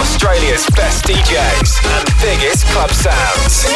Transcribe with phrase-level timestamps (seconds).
[0.00, 3.66] Home of Australia's best DJs and biggest club sounds.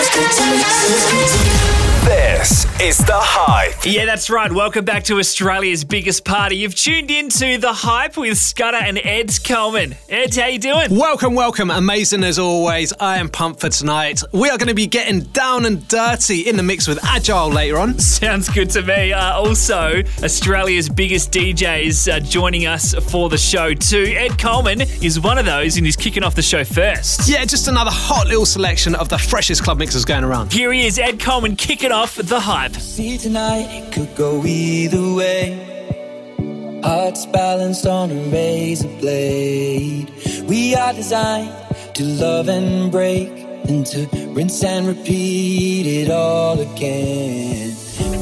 [2.05, 3.75] This is The Hype.
[3.83, 4.53] Yeah, that's right.
[4.53, 6.57] Welcome back to Australia's biggest party.
[6.57, 9.95] You've tuned into The Hype with Scudder and Ed Coleman.
[10.11, 10.95] Ed, how you doing?
[10.95, 11.71] Welcome, welcome.
[11.71, 12.93] Amazing as always.
[13.01, 14.23] I am pumped for tonight.
[14.33, 17.79] We are going to be getting down and dirty in the mix with Agile later
[17.79, 17.99] on.
[17.99, 19.15] Sounds good to me.
[19.15, 24.15] Uh, also, Australia's biggest DJs uh, joining us for the show too.
[24.15, 27.29] Ed Coleman is one of those and he's kicking off the show first.
[27.29, 30.53] Yeah, just another hot little selection of the freshest club mixers going around.
[30.53, 32.75] Here he is, Ed Coleman, kicking off The Hype.
[32.77, 36.81] See tonight, it could go either way.
[36.85, 40.13] Hearts balanced on a razor blade.
[40.47, 41.53] We are designed
[41.95, 43.31] to love and break,
[43.69, 47.75] and to rinse and repeat it all again.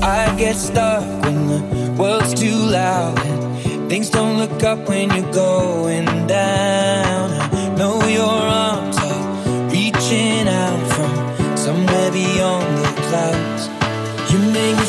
[0.02, 3.42] I get stuck when the world's too loud
[3.92, 7.28] things don't look up when you're going down.
[7.82, 13.62] Know your arms are reaching out from somewhere beyond the clouds.
[14.30, 14.81] You make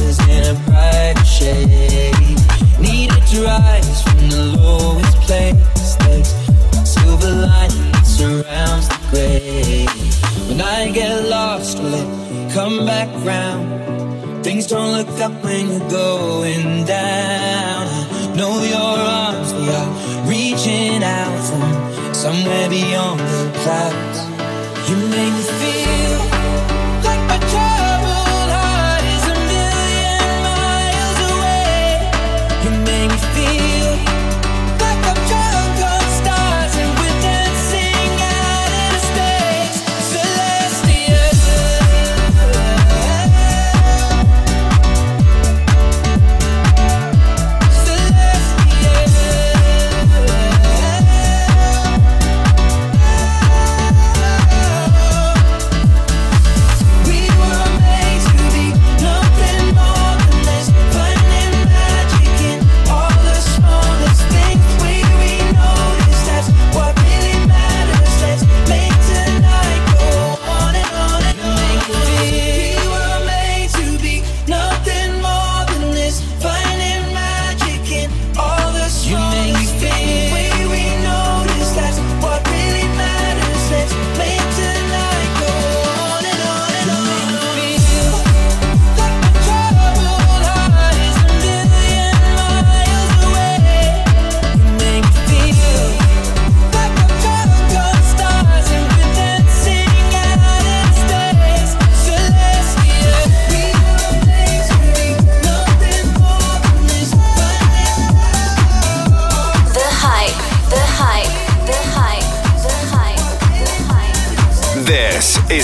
[0.00, 2.38] in a bright shade.
[2.80, 6.30] Needed to rise from the lowest place.
[6.84, 9.86] Silver lining surrounds the gray.
[10.48, 14.44] When I get lost, will come back round?
[14.44, 17.86] Things don't look up when you're going down.
[17.86, 24.18] I know your arms, are reaching out from somewhere beyond the clouds.
[24.88, 26.25] You make me feel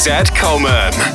[0.07, 1.12] Ed Coleman.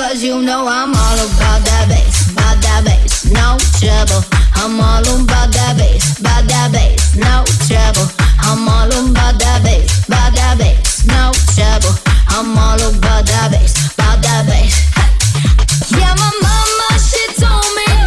[0.00, 4.24] Cause you know I'm all about that bass, about that bass, no trouble.
[4.56, 8.08] I'm all about that bass, about that bass, no trouble.
[8.40, 11.92] I'm all about that bass, about that bass, no trouble.
[12.32, 14.88] I'm all about that bass, about that bass.
[14.96, 16.00] Hey.
[16.00, 17.99] Yeah, my mama, she told me.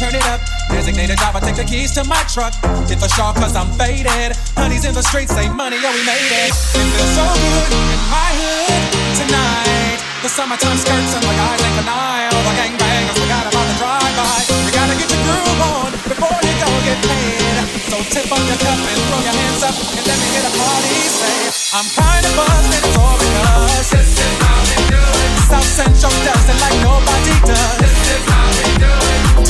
[0.00, 0.40] turn it up.
[0.72, 2.56] Designated driver, take the keys to my truck.
[2.88, 4.32] Hit the shawl cause I'm faded.
[4.56, 6.56] Honey's in the streets, say money, oh we made it.
[6.56, 8.80] It feels so good in my hood
[9.20, 10.00] tonight.
[10.24, 12.32] The summertime skirts and the guys ain't benign.
[12.32, 14.40] All the gangbangers forgot about the drive-by.
[14.64, 17.56] You gotta get your groove on before you go get paid.
[17.92, 20.52] So tip up your cup and throw your hands up and let me hit a
[20.56, 21.36] party say.
[21.76, 25.28] I'm kinda buzzed, it's all because this is how we do it.
[25.44, 27.76] South Central does it like nobody does.
[27.84, 29.09] This is how we do it.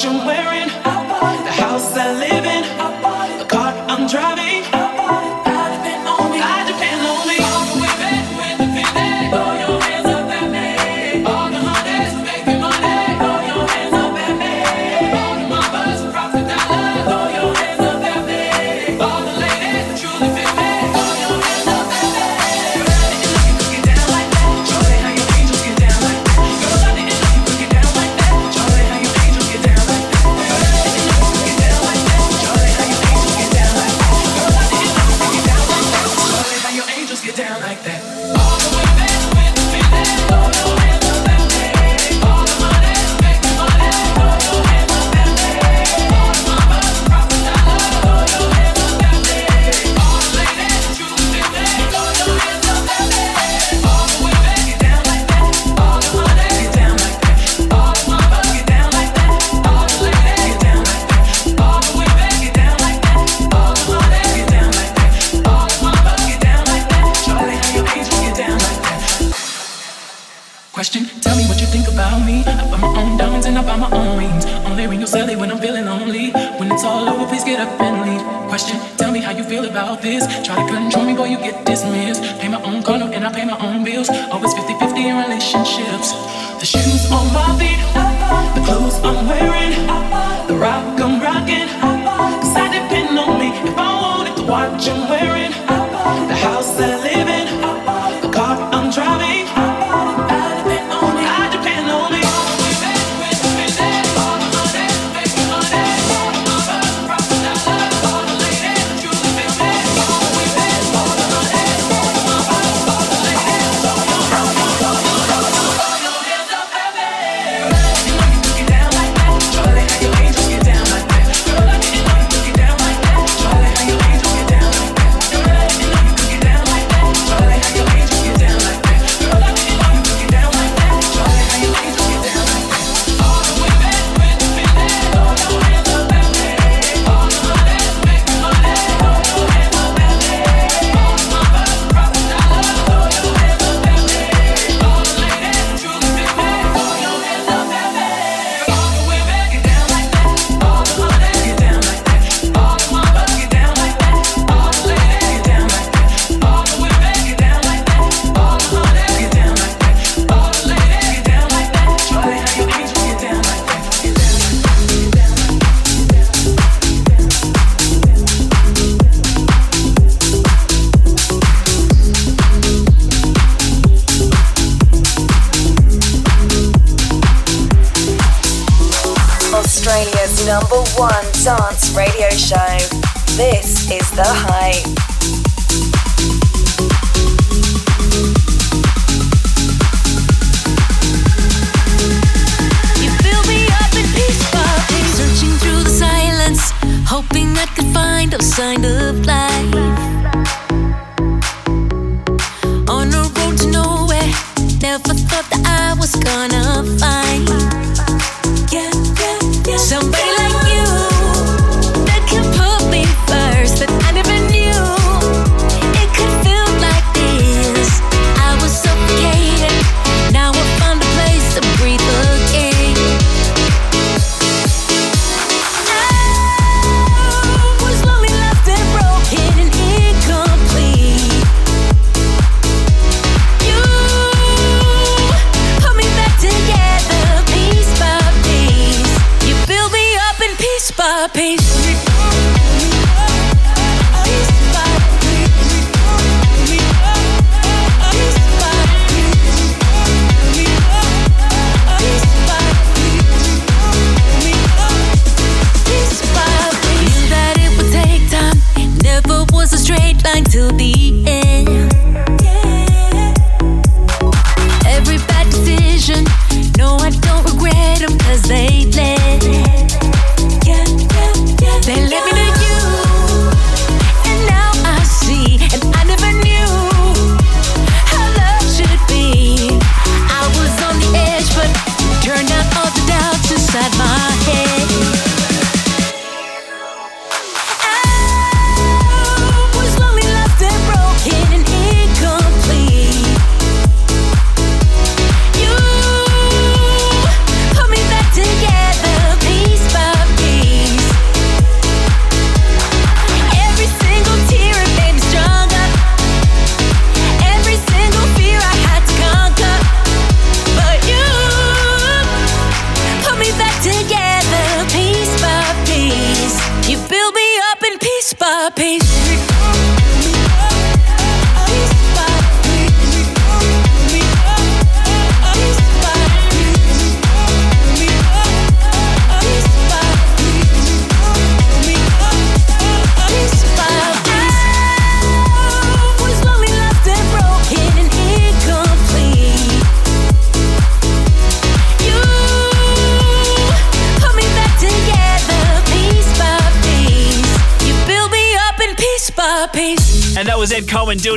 [0.00, 0.59] watch I'm wearing,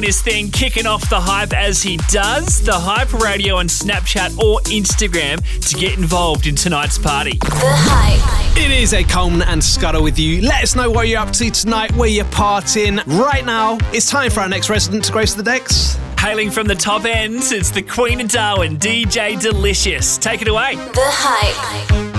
[0.04, 2.62] doing his thing, kicking off the hype as he does.
[2.64, 7.38] The Hype Radio on Snapchat or Instagram to get involved in tonight's party.
[7.38, 8.58] The Hype.
[8.58, 10.42] It is a Coleman and Scudder with you.
[10.42, 13.02] Let us know what you're up to tonight, where you're partying.
[13.20, 15.98] Right now, it's time for our next resident to grace the decks.
[16.20, 20.18] Hailing from the top ends, it's the Queen of Darwin, DJ Delicious.
[20.18, 20.76] Take it away.
[20.76, 22.13] The Hype.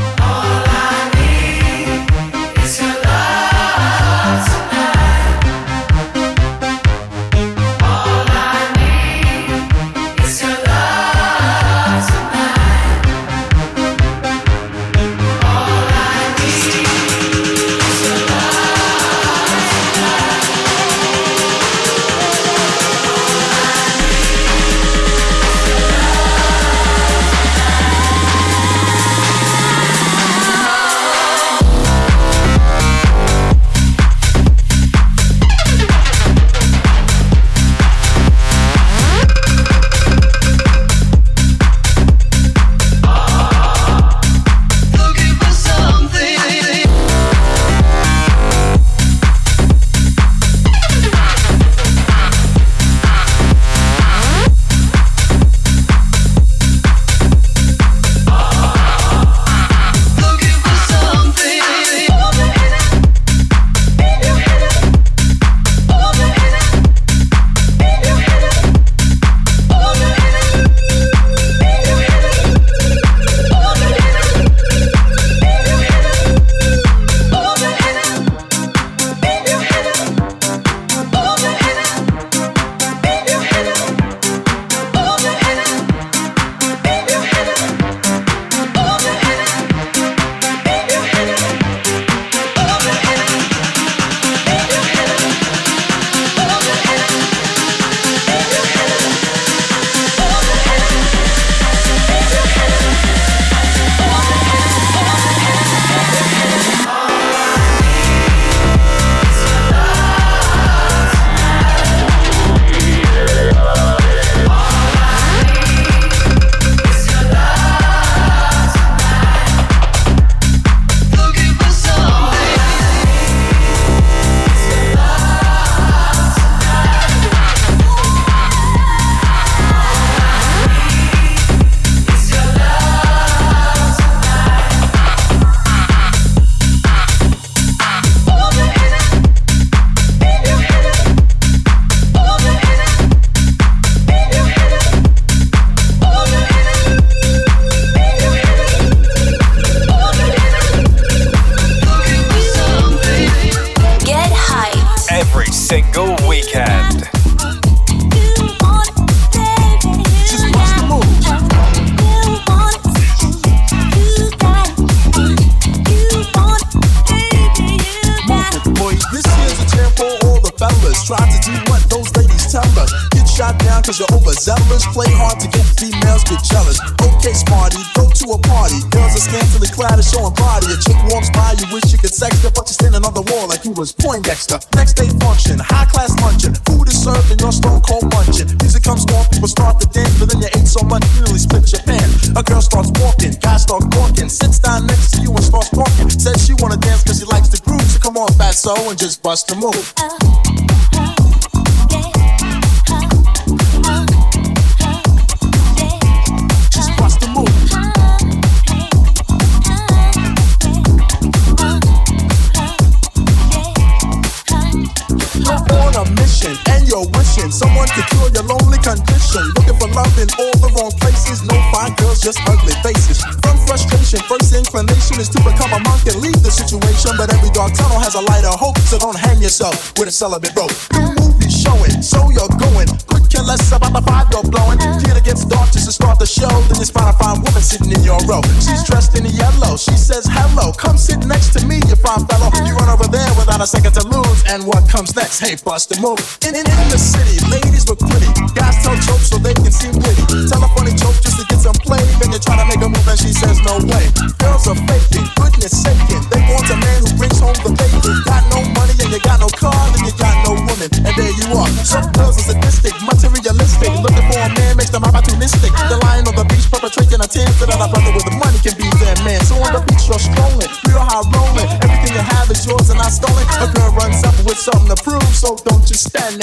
[230.24, 230.56] Celibate.
[230.96, 232.88] New movie showing, so you're going.
[233.12, 234.78] Could care less about the vibe you're blowing.
[235.04, 236.48] Theater gets dark just to start the show.
[236.68, 238.40] Then you spot a fine woman sitting in your row.
[238.56, 239.76] She's dressed in yellow.
[239.76, 240.72] She says hello.
[240.72, 242.48] Come sit next to me, you fine fellow.
[242.64, 244.40] You run over there without a second to lose.
[244.48, 245.40] And what comes next?
[245.40, 246.20] Hey, bust a move.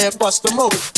[0.02, 0.94] There, bust a move.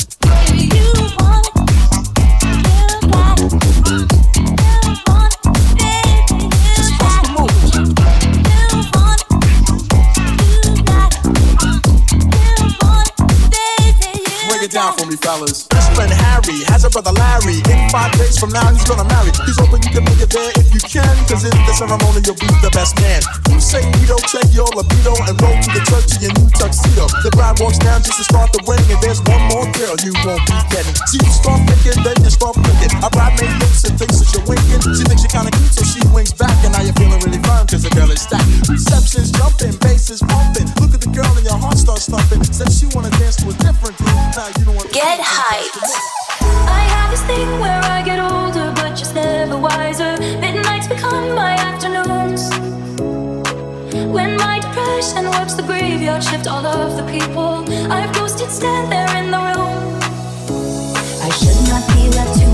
[14.64, 15.66] It down for me, fellas.
[15.68, 17.58] Best friend Harry has a brother Larry.
[17.68, 19.30] In five days from now, he's gonna marry.
[19.44, 20.63] He's hoping you can make it there
[21.74, 23.18] ceremony, you'll be the best man.
[23.50, 27.10] You say Nito, check your libido and roll to the church in your new tuxedo.
[27.26, 30.14] The bride walks down just to start the wedding, and there's one more girl you
[30.22, 30.94] won't be getting.
[31.10, 32.94] See, you start thinking, then you start thinking.
[33.02, 34.82] A bridemaid looks and thinks that you're winking.
[34.94, 36.54] She thinks you're kinda cute, so she winks back.
[36.62, 38.46] And now you're feeling really fine, cause the girl is stacked.
[38.70, 40.70] Reception's jumping, bass is pumping.
[40.78, 42.46] Look at the girl and your heart starts thumping.
[42.54, 44.14] Says she wanna dance to a different groove.
[44.38, 45.82] Now you don't want Get hyped.
[46.70, 48.53] I have this thing where I get older,
[55.14, 59.38] depression works the graveyard shift, all of the people I've ghosted stand there in the
[59.38, 59.98] room.
[61.22, 62.53] I should not be left to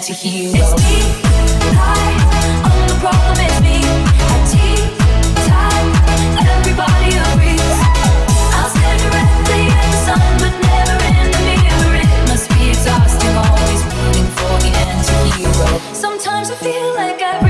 [0.00, 0.56] anti-hero.
[0.56, 0.96] It's me.
[2.64, 3.36] I'm the problem.
[3.36, 3.84] It's me.
[4.32, 4.80] At tea
[5.44, 5.92] time,
[6.40, 7.76] everybody agrees.
[8.56, 12.00] I'll stare directly at the sun, but never in the mirror.
[12.00, 15.68] It must be exhausting, always rooting for the anti-hero.
[15.92, 17.49] Sometimes I feel like everybody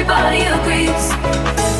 [0.00, 1.12] everybody agrees.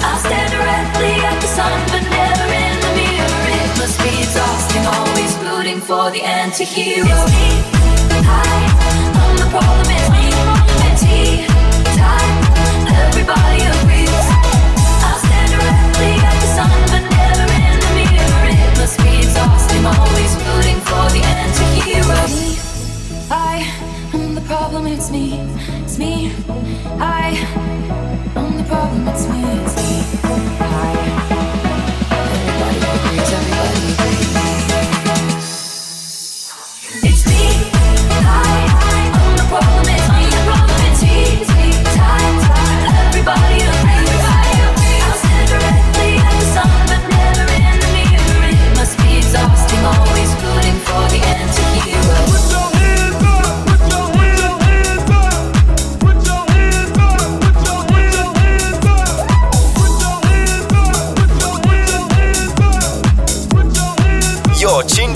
[0.04, 3.48] I stare directly at the sun, but never in the mirror.
[3.48, 7.16] It must be exhausting, always rooting for the anti-hero.
[7.33, 7.64] Me.
[8.28, 8.61] Hi,
[9.24, 9.88] I'm the problem.
[9.88, 10.28] It's me.
[13.09, 14.26] Everybody agrees.
[15.00, 18.52] I stare directly at the sun, but never in the mirror.
[18.52, 22.20] It must be exhausting, always rooting for the anti-hero.
[23.33, 23.64] I
[24.12, 25.40] am the problem, it's me,
[26.00, 26.32] me.
[26.98, 27.34] I
[28.56, 30.18] the problem, it's me, it's me.
[30.60, 31.19] I.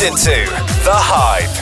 [0.05, 0.45] into
[0.85, 1.54] The Hype.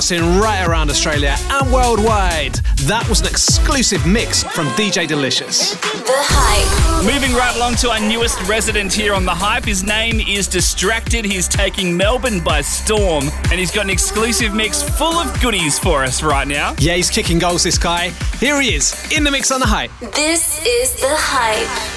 [0.00, 2.54] broadcasting right around Australia and worldwide.
[2.86, 5.74] That was an exclusive mix from DJ Delicious.
[5.74, 7.04] The Hype.
[7.04, 9.64] Moving right along to our newest resident here on The Hype.
[9.64, 11.24] His name is Distracted.
[11.24, 16.02] He's taking Melbourne by storm and he's got an exclusive mix full of goodies for
[16.02, 16.74] us right now.
[16.78, 18.10] Yeah, he's kicking goals, this guy.
[18.38, 19.90] Here he is in the mix on The Hype.
[20.00, 21.89] This is The Hype.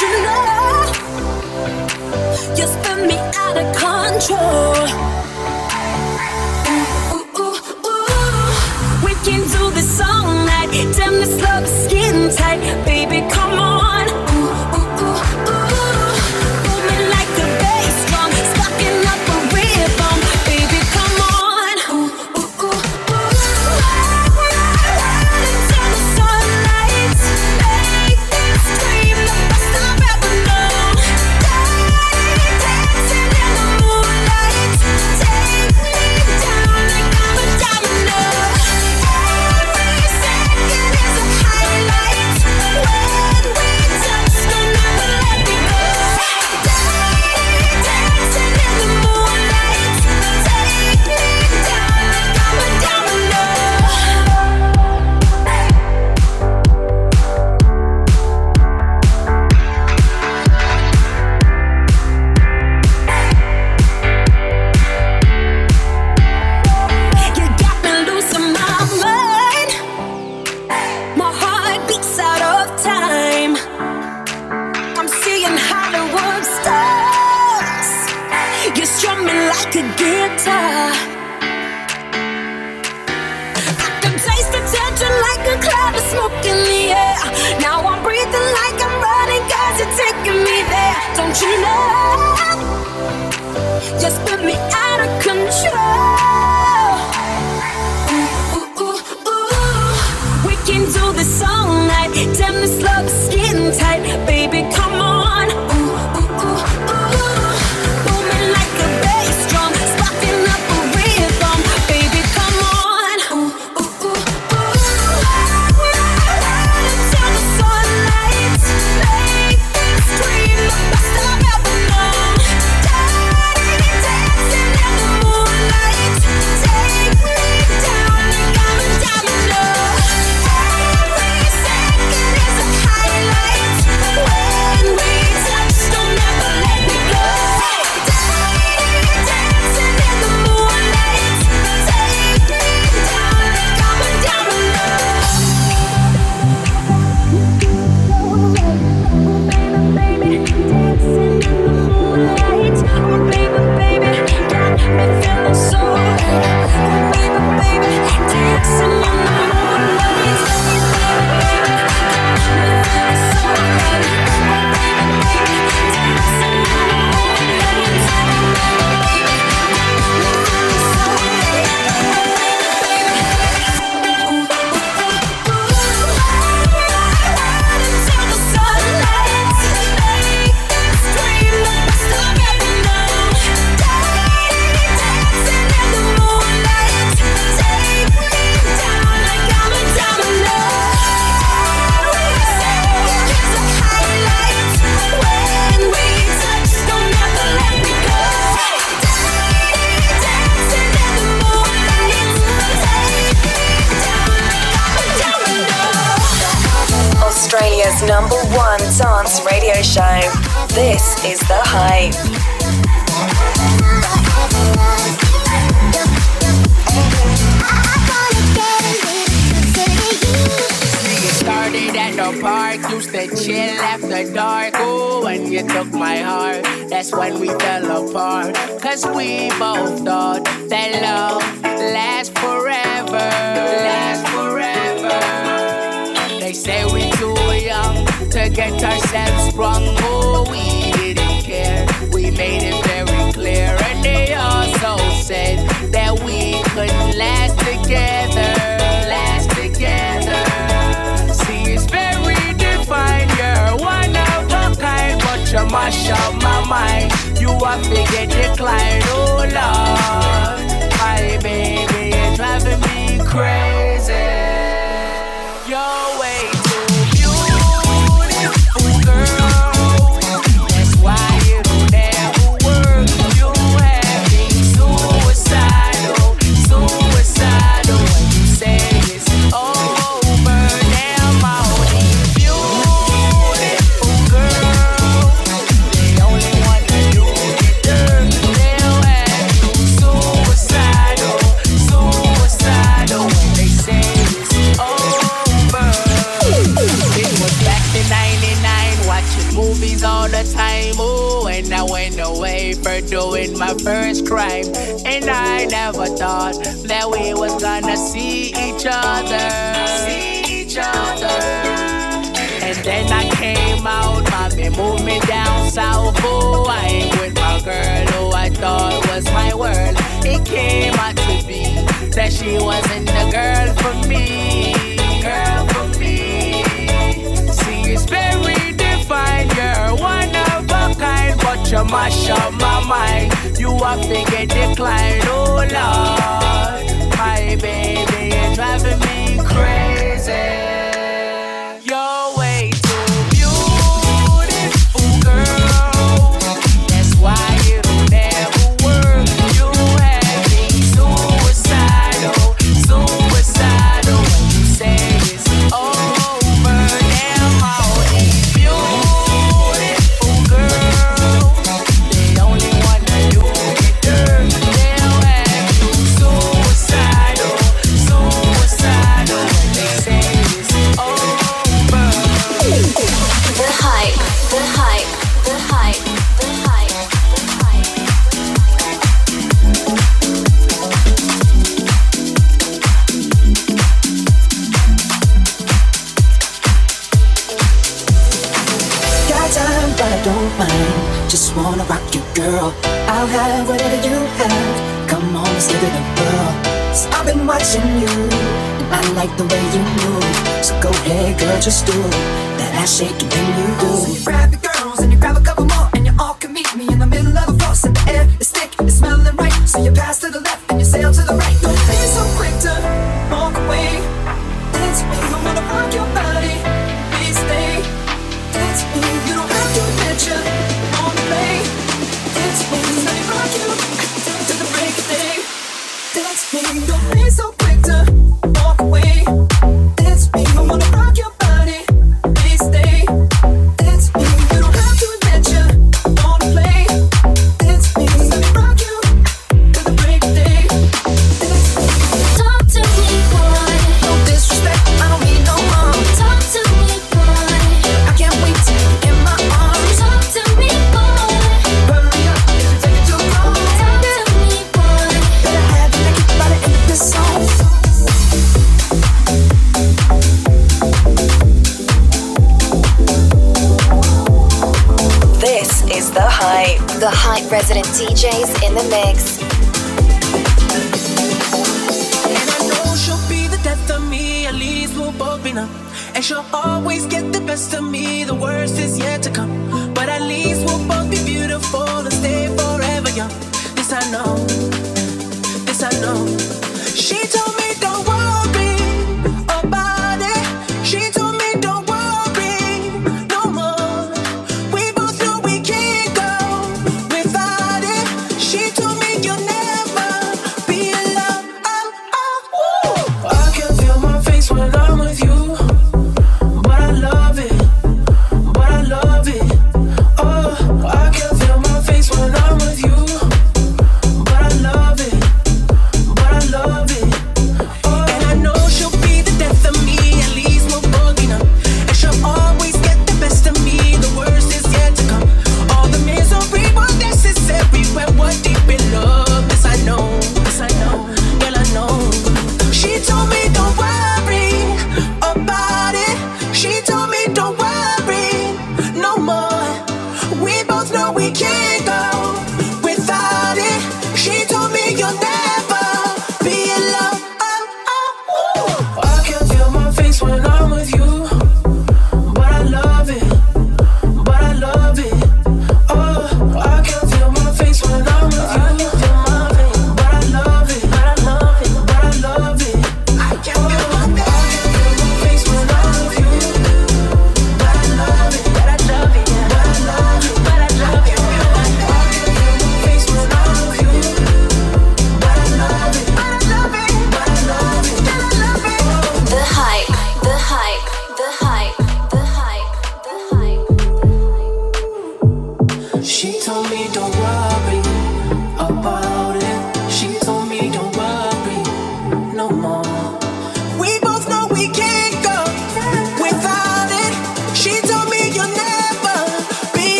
[0.00, 0.92] You know
[2.56, 4.74] you spin me out of control?
[9.04, 10.70] We can do this all night.
[10.96, 13.20] Damn, this love is skin tight, baby.
[13.30, 13.73] Come on.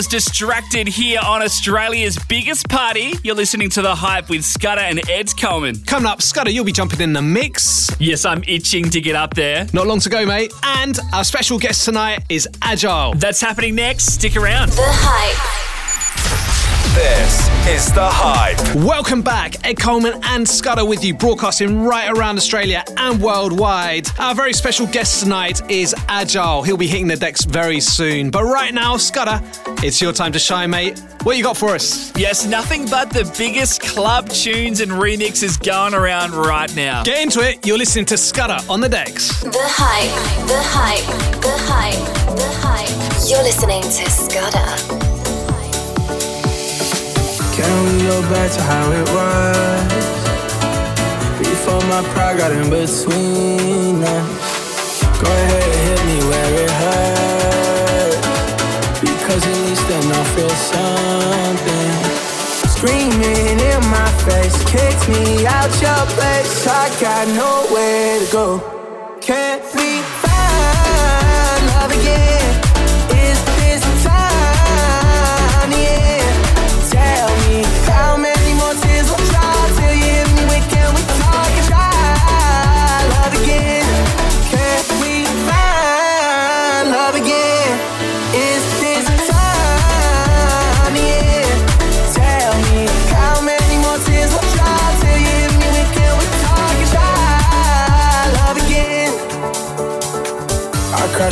[0.00, 3.12] Was Distracted here on Australia's biggest party.
[3.22, 5.78] You're listening to The Hype with Scudder and Ed Coleman.
[5.80, 7.90] Coming up, Scudder, you'll be jumping in the mix.
[8.00, 9.66] Yes, I'm itching to get up there.
[9.74, 10.54] Not long to go, mate.
[10.62, 13.12] And our special guest tonight is Agile.
[13.12, 14.06] That's happening next.
[14.14, 14.70] Stick around.
[14.70, 15.36] The Hype.
[16.94, 18.84] This is The Hype.
[18.84, 19.64] Welcome back.
[19.64, 24.08] Ed Coleman and Scudder with you, broadcasting right around Australia and worldwide.
[24.18, 26.64] Our very special guest tonight is Agile.
[26.64, 28.30] He'll be hitting the decks very soon.
[28.30, 29.40] But right now, Scudder,
[29.84, 30.98] it's your time to shine, mate.
[31.22, 32.12] What you got for us?
[32.16, 37.04] Yes, nothing but the biggest club tunes and remixes going around right now.
[37.04, 37.64] Get into it.
[37.64, 39.42] You're listening to Scudder on the decks.
[39.42, 40.48] The Hype.
[40.48, 41.40] The Hype.
[41.40, 42.36] The Hype.
[42.36, 43.30] The Hype.
[43.30, 44.99] You're listening to Scudder.
[47.60, 50.12] Can we go back to how it was?
[51.38, 55.04] Before my pride got in between us.
[55.20, 58.16] Go ahead and hit me where it hurts.
[59.02, 61.92] Because at least then I'll feel something.
[62.76, 66.66] Screaming in my face, kicks me out your place.
[66.66, 68.46] I got nowhere to go.
[69.20, 69.62] Can't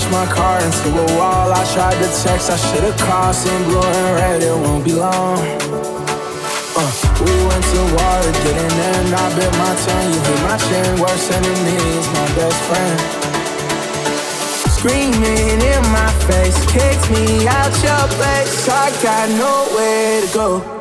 [0.08, 1.52] Crashed my car into a wall.
[1.52, 3.34] I tried to text, I should've called.
[3.34, 5.38] Seen blue and red, it won't be long.
[6.76, 9.14] Uh, we went to war, getting in.
[9.14, 11.00] I bit my tongue, you hit my chin.
[11.00, 12.98] Worst enemy is my best friend.
[14.76, 18.68] Screaming in my face, kicked me out your place.
[18.68, 20.77] I got nowhere to go.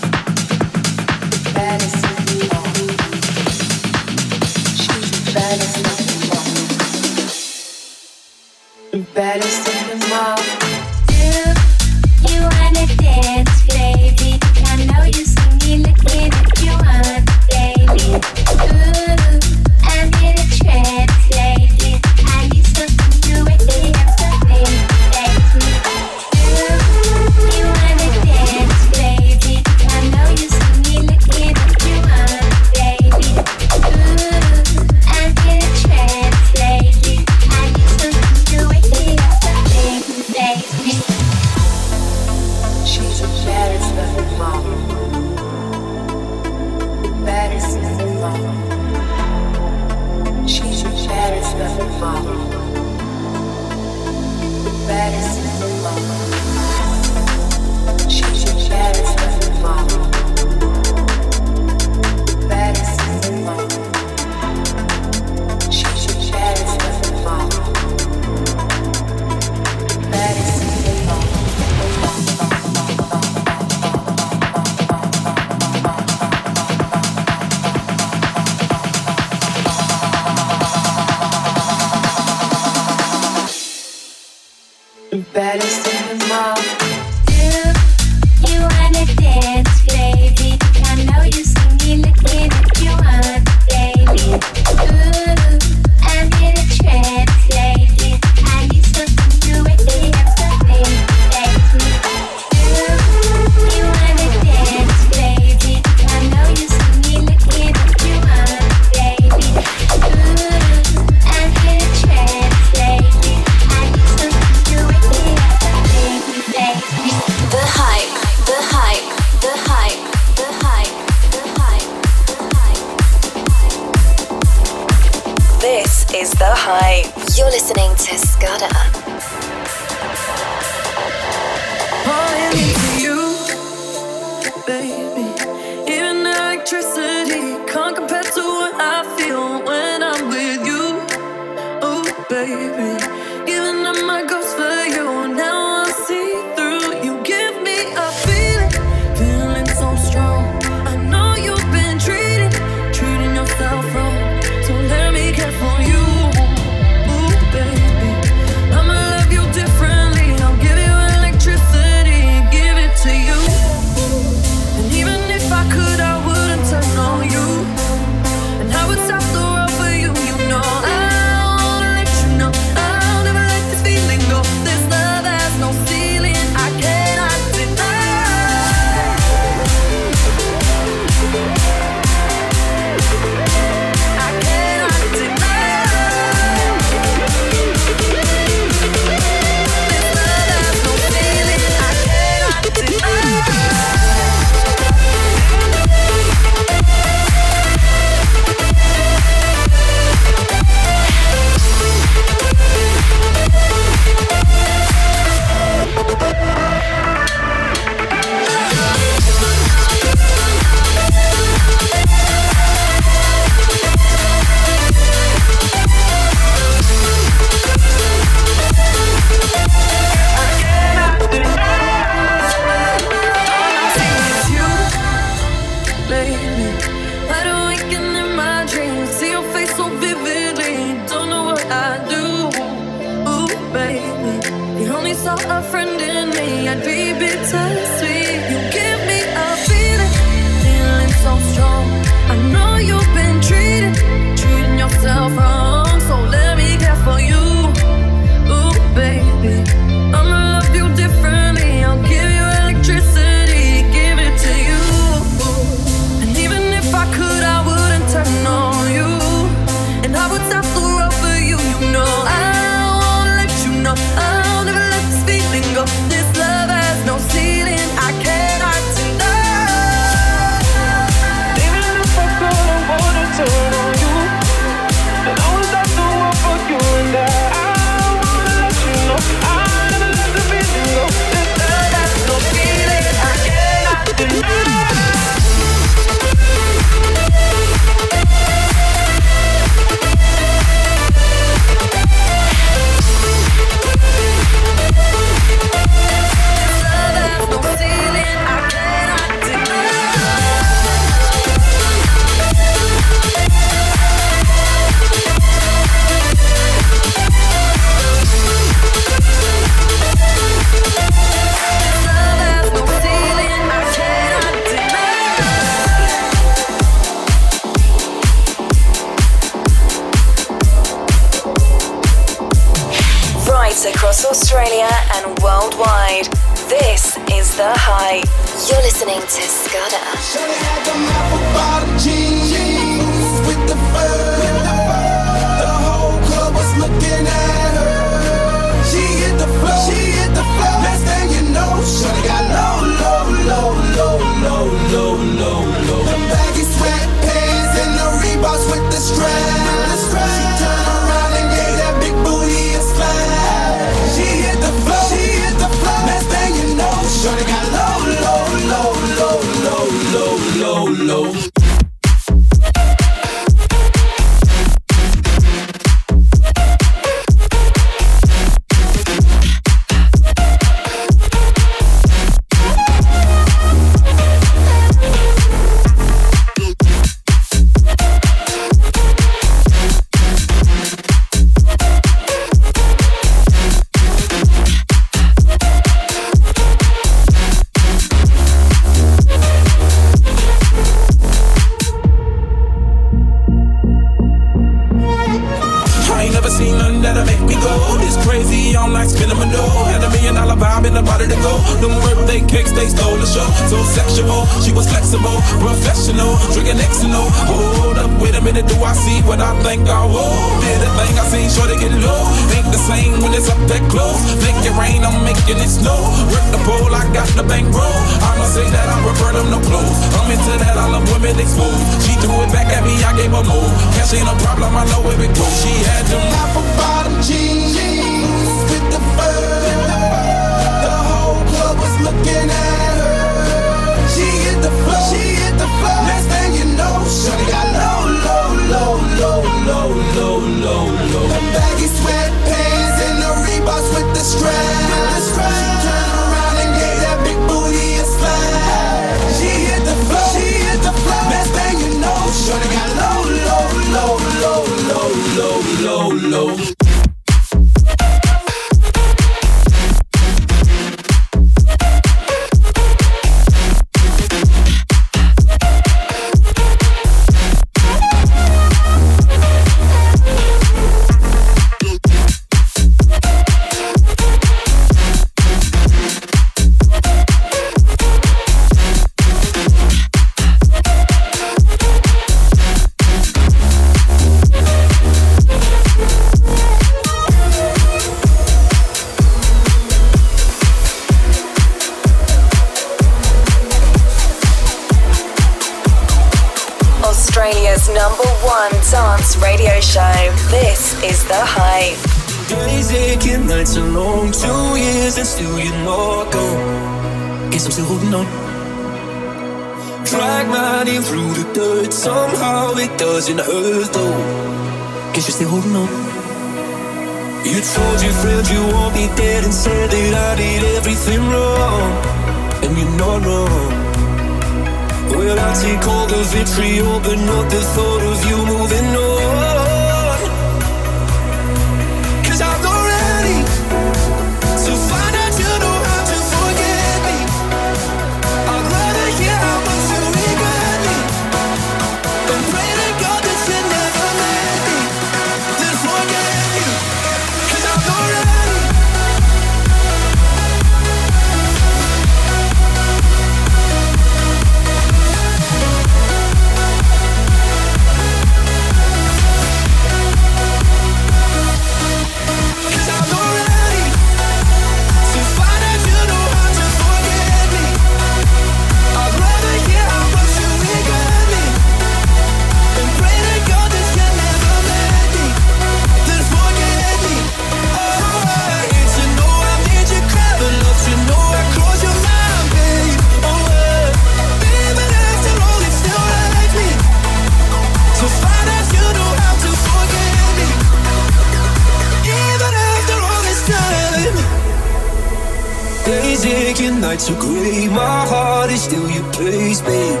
[595.84, 597.68] Days aching, nights are grey.
[597.68, 600.00] My heart is still your place, babe.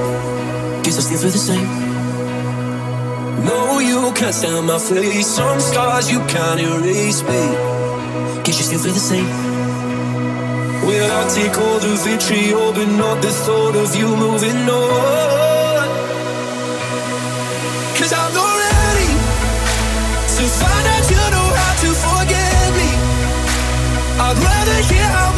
[0.82, 1.68] Guess I still feel the same.
[3.44, 5.26] No, you can't stand my face.
[5.26, 7.58] Some scars you can't erase, babe.
[8.44, 9.28] Guess you still feel the same.
[10.86, 15.88] Well, I take all the vitriol, but not the thought of you moving on.
[17.96, 19.12] Cause I'm not ready
[20.36, 22.90] to find out you know how to forget me.
[24.24, 25.33] I'd rather hear how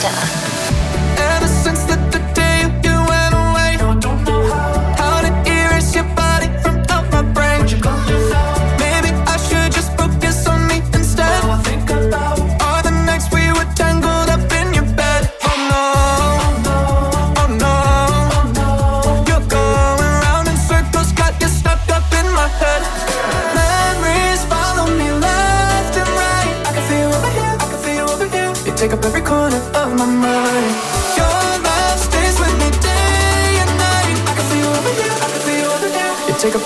[0.00, 0.39] じゃ。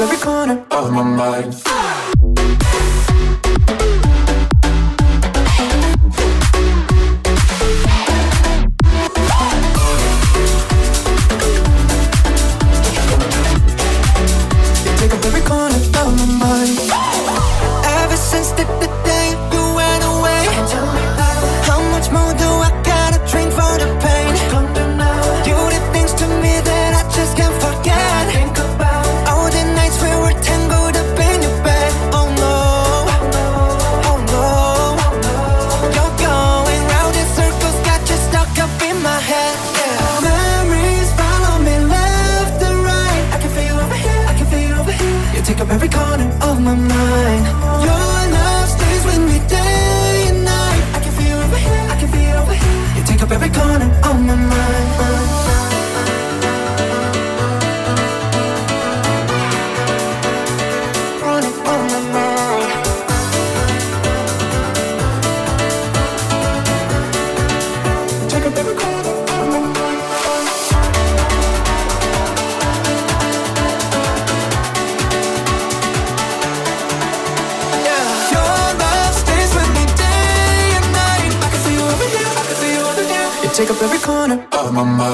[0.05, 1.94] every corner of my mind.
[83.66, 85.14] take up every corner of my mind.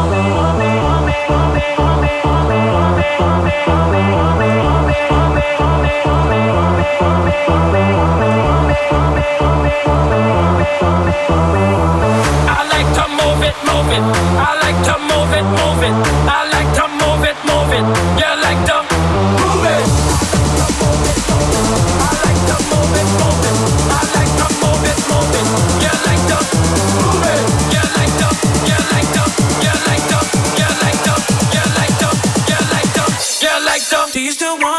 [34.13, 34.70] Do you still want?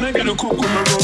[0.00, 0.99] Can I got a cocoa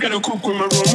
[0.00, 0.89] gotta cook with my room.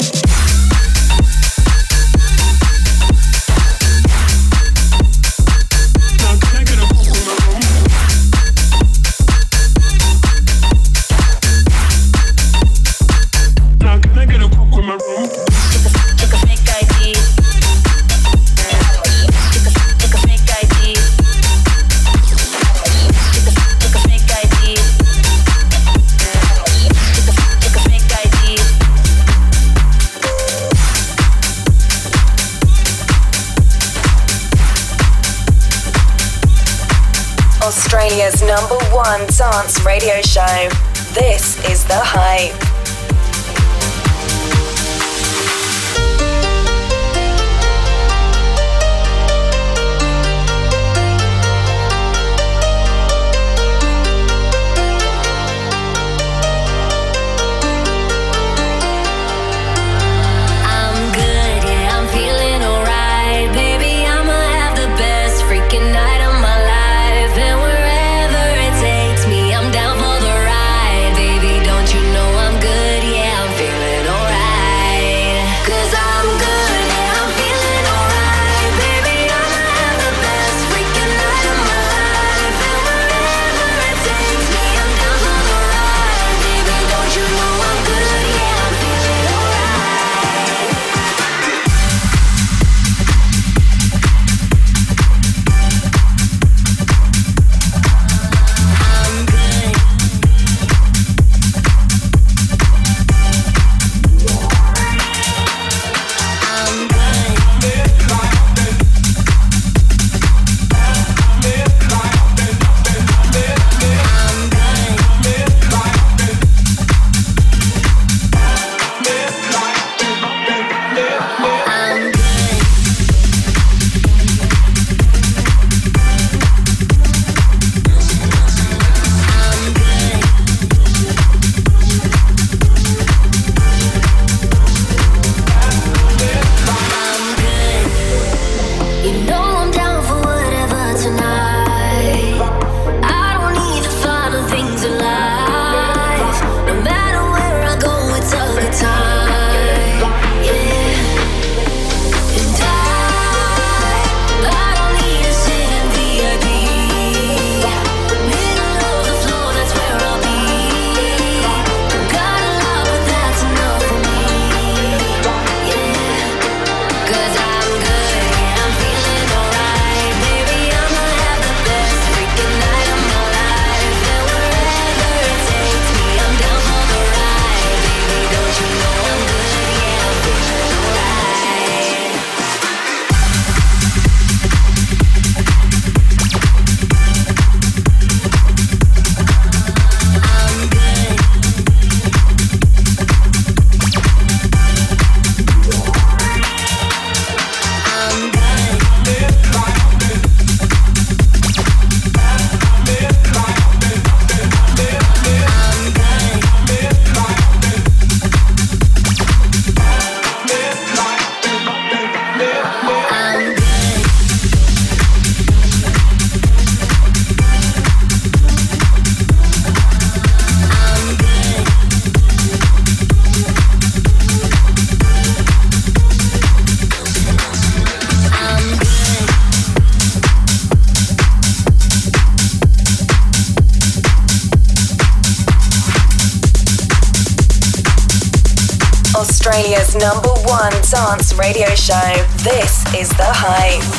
[241.38, 242.26] radio show.
[242.44, 243.95] This is The Hype.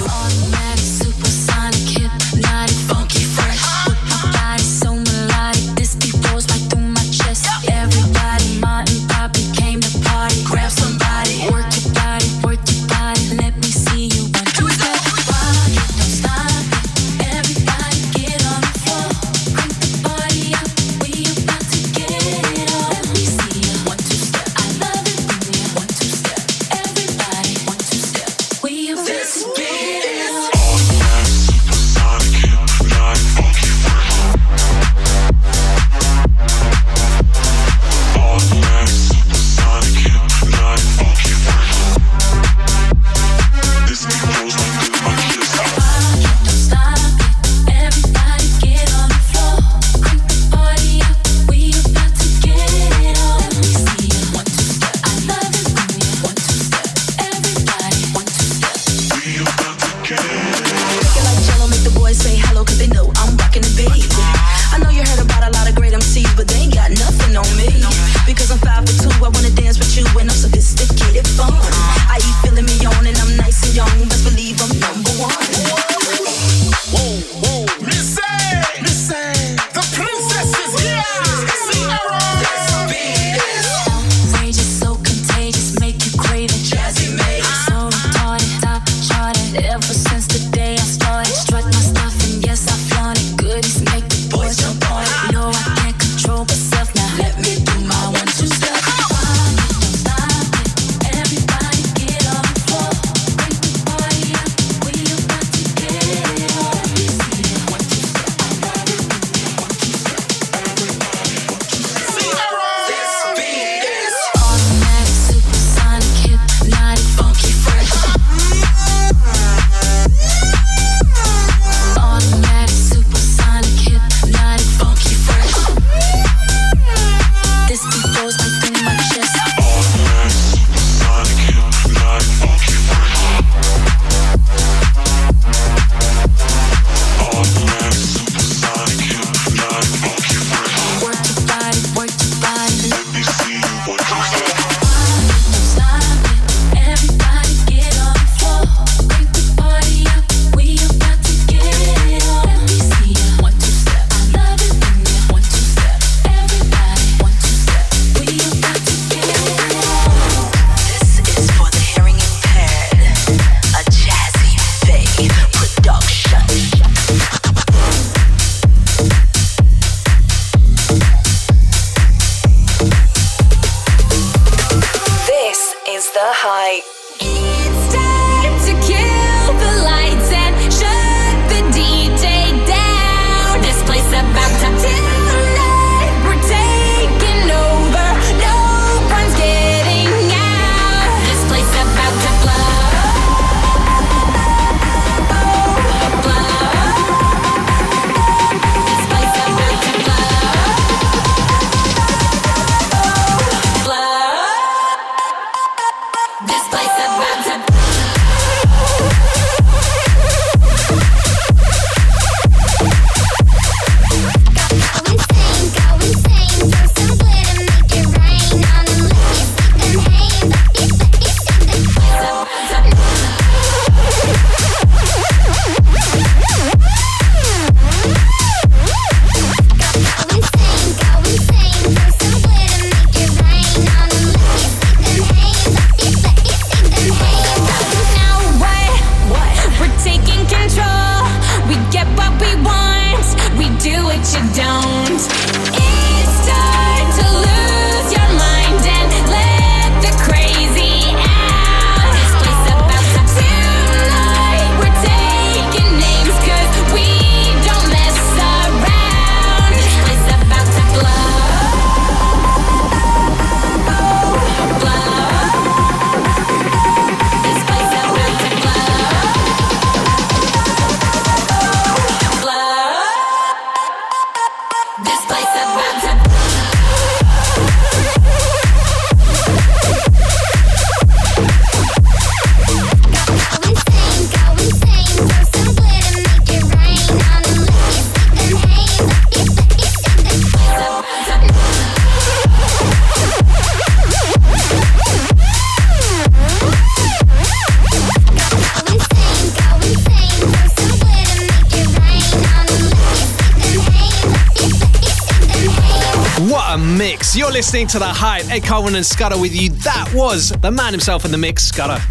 [308.56, 309.68] Ed Coleman and Scudder with you.
[309.68, 312.02] That was the man himself in the mix, Scudder.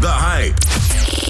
[0.00, 0.58] The Hype.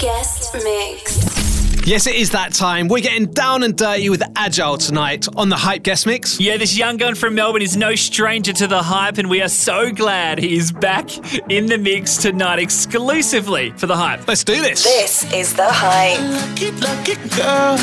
[0.01, 1.87] Guest Mix.
[1.87, 2.89] Yes, it is that time.
[2.89, 6.41] We're getting down and dirty with Agile tonight on the Hype Guest Mix.
[6.41, 9.51] Yeah, this young gun from Melbourne is no stranger to the hype, and we are
[9.51, 11.11] so glad he is back
[11.51, 14.27] in the mix tonight exclusively for the hype.
[14.27, 14.83] Let's do this.
[14.83, 16.19] This is the hype.
[16.19, 17.77] Lucky, lucky girl.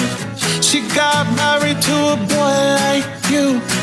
[0.64, 3.83] She got married to a boy like you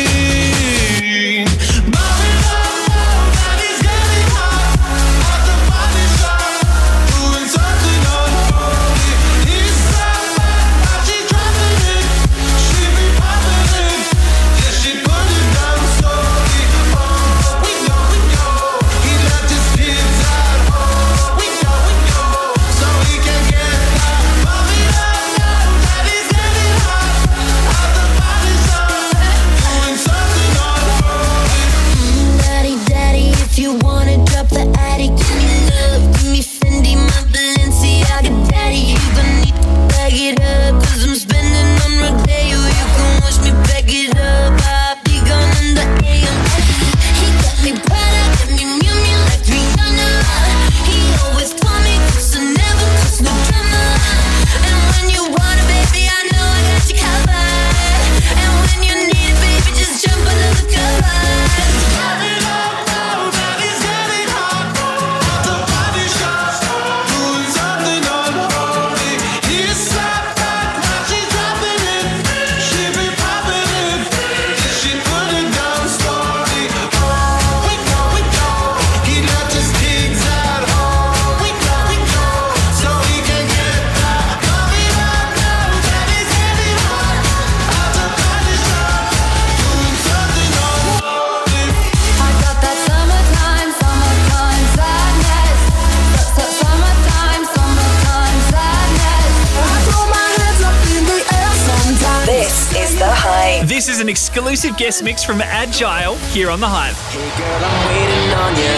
[104.91, 106.99] guest mix from Agile here on The Hype.
[107.15, 108.75] Hey girl, I'm waiting on you.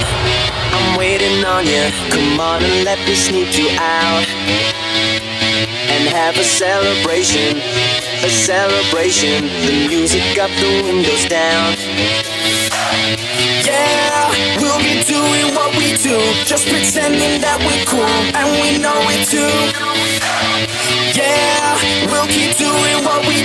[0.78, 1.90] I'm waiting on you.
[2.14, 4.22] Come on and let me sneak you out.
[5.90, 7.58] And have a celebration.
[8.22, 9.50] A celebration.
[9.66, 11.74] The music up, the windows down.
[13.66, 14.30] Yeah,
[14.62, 16.22] we'll be doing what we do.
[16.46, 18.06] Just pretending that we're cool.
[18.38, 19.50] And we know it too.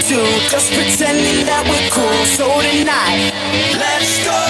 [0.08, 2.24] two, just pretending that we're cool.
[2.24, 3.30] So tonight,
[3.76, 4.47] let's go.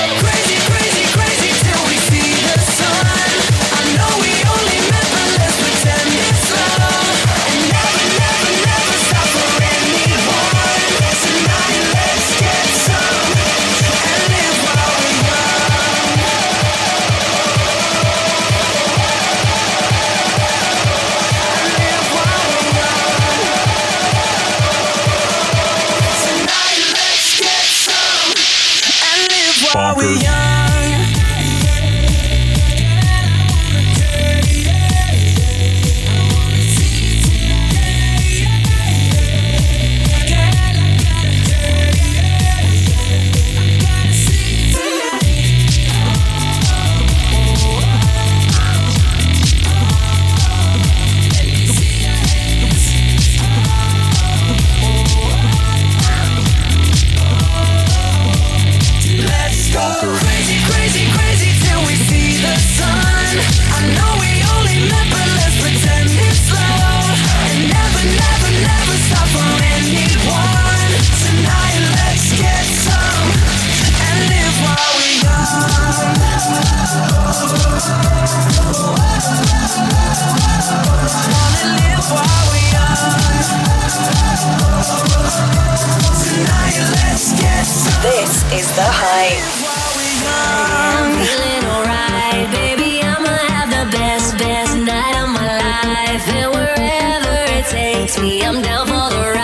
[96.13, 99.38] life and wherever it takes me, I'm down for the ride.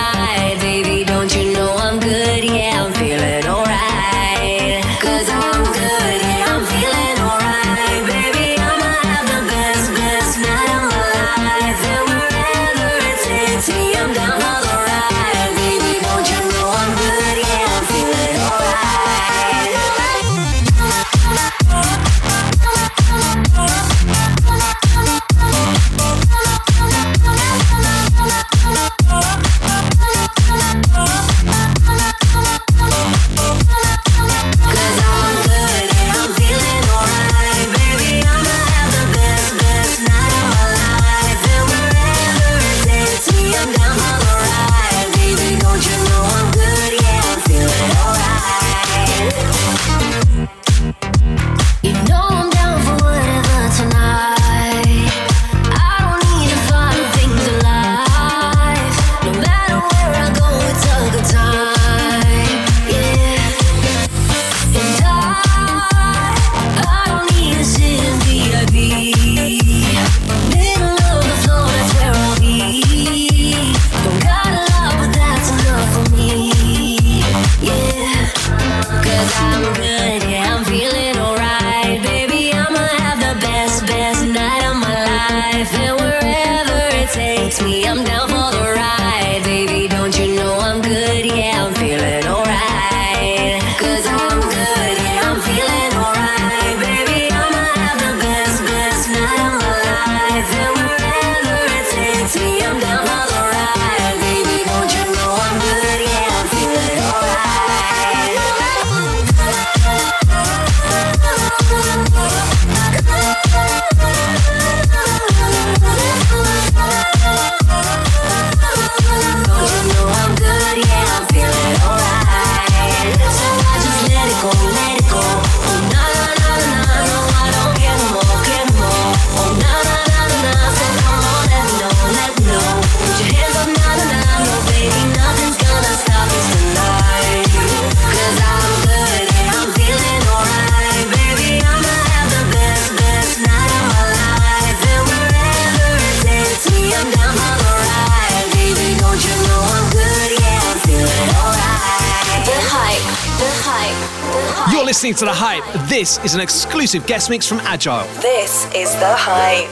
[155.94, 158.04] This is an exclusive guest mix from Agile.
[158.20, 159.70] This is The Hype.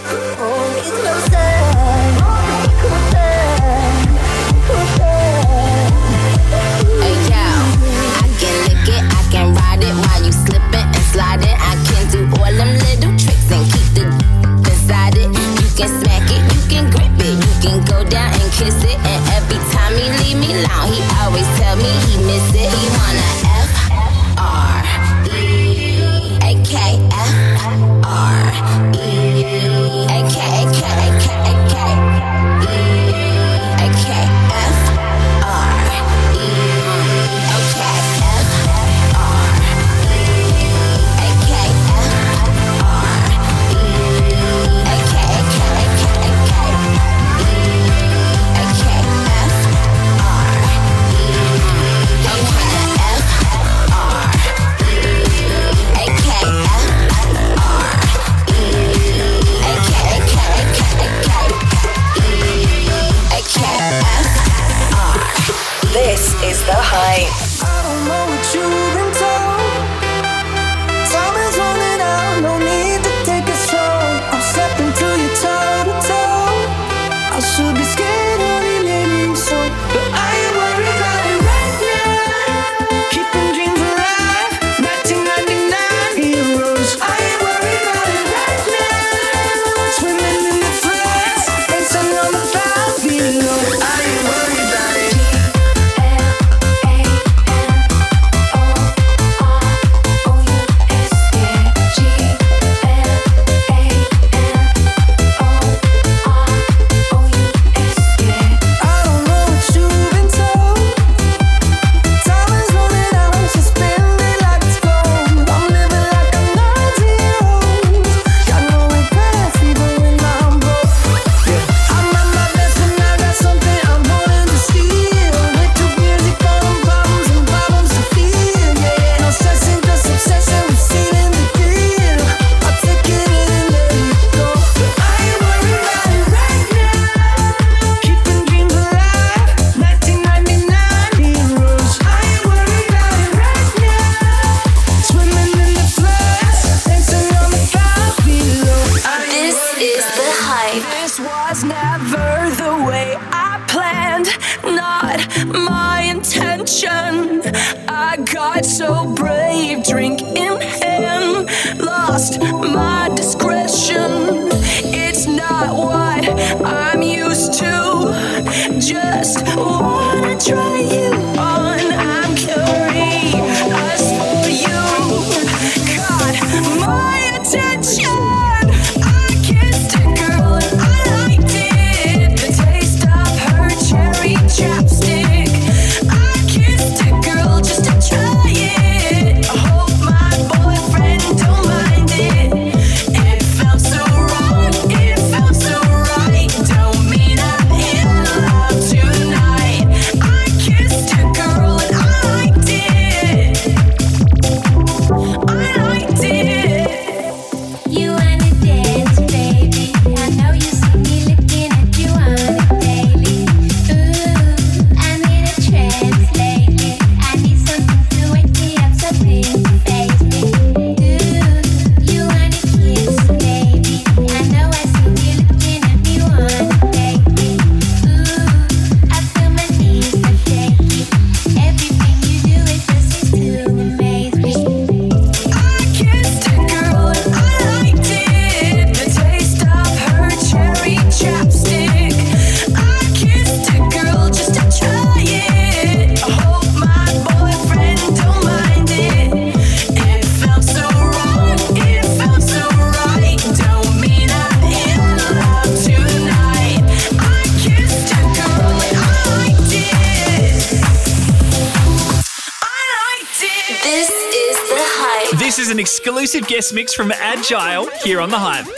[266.63, 268.67] guest mix from Agile here on The Hype.
[268.67, 268.73] May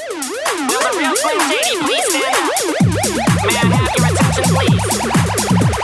[3.57, 4.89] I have your attention, please?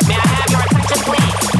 [0.08, 1.59] May I have your attention, please?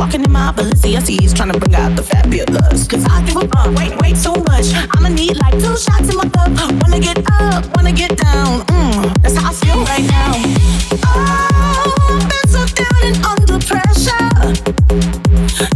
[0.00, 2.88] Walking in my Balenciennes, trying to bring out the fabulous.
[2.88, 4.72] Cause I give up, wait, wait, so much.
[4.96, 6.48] I'ma need like two shots in my cup.
[6.80, 8.60] Wanna get up, wanna get down.
[8.62, 10.32] Mm, that's how I feel right now.
[11.04, 14.30] Oh, I've been so down and under pressure.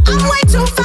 [0.06, 0.83] I'm way too far.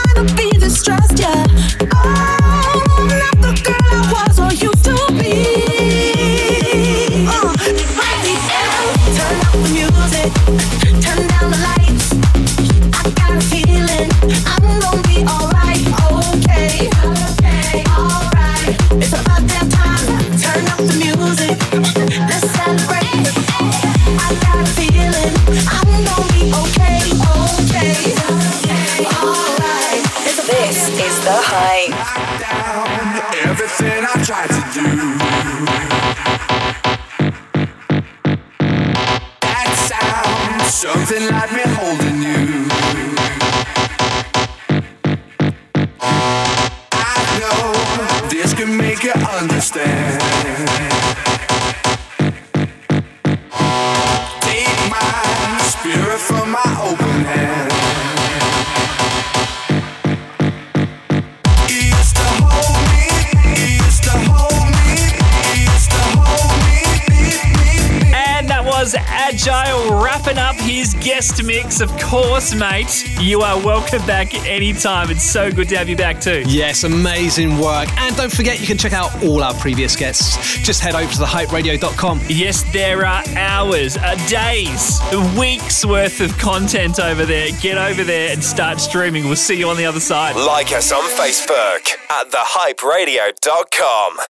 [73.29, 75.11] you are welcome back anytime.
[75.11, 76.43] It's so good to have you back too.
[76.47, 77.87] Yes, amazing work.
[77.97, 80.57] And don't forget, you can check out all our previous guests.
[80.63, 82.21] Just head over to thehyperadio.com.
[82.27, 83.97] Yes, there are hours,
[84.27, 84.99] days,
[85.37, 87.51] weeks worth of content over there.
[87.61, 89.25] Get over there and start streaming.
[89.25, 90.35] We'll see you on the other side.
[90.35, 94.19] Like us on Facebook at thehyperadio.com.